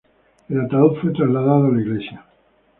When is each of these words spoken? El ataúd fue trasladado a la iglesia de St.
El 0.49 0.61
ataúd 0.61 0.95
fue 0.99 1.11
trasladado 1.13 1.65
a 1.67 1.71
la 1.73 1.79
iglesia 1.79 2.07
de 2.13 2.23
St. 2.23 2.31